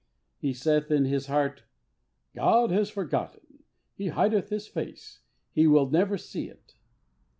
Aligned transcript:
He 0.39 0.51
saith 0.51 0.89
in 0.89 1.05
his 1.05 1.27
heart, 1.27 1.61
"God 2.33 2.71
hath 2.71 2.89
forgotten: 2.89 3.63
He 3.93 4.07
hideth 4.09 4.49
His 4.49 4.65
face; 4.67 5.19
He 5.51 5.67
will 5.67 5.91
never 5.91 6.17
see 6.17 6.47
it." 6.49 6.73